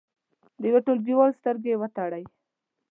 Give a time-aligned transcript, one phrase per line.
[0.61, 2.23] د یو ټولګیوال سترګې وتړئ.